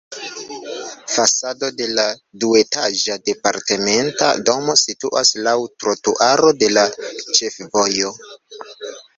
Fasado 1.15 1.67
de 1.81 1.89
la 1.99 2.05
duetaĝa 2.45 3.17
departementa 3.31 4.31
domo 4.49 4.77
situas 4.87 5.35
laŭ 5.49 5.55
trotuaro 5.85 6.51
de 6.65 6.71
la 6.79 6.89
ĉefvojo. 7.29 8.17